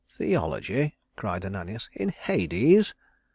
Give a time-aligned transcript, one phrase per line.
[0.07, 1.87] "Theology?" cried Ananias.
[1.93, 2.95] "In Hades?"